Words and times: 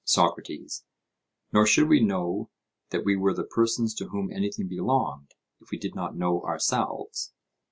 SOCRATES: 0.03 0.83
Nor 1.53 1.67
should 1.67 1.87
we 1.87 2.03
know 2.03 2.49
that 2.89 3.05
we 3.05 3.15
were 3.15 3.35
the 3.35 3.43
persons 3.43 3.93
to 3.93 4.07
whom 4.07 4.31
anything 4.31 4.67
belonged, 4.67 5.35
if 5.59 5.69
we 5.69 5.77
did 5.77 5.93
not 5.93 6.17
know 6.17 6.41
ourselves? 6.41 7.33